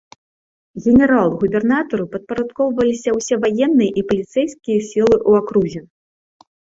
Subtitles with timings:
[0.83, 5.81] Генерал-губернатару падпарадкоўваліся ўсе ваенныя і паліцэйскія сілы ў акрузе.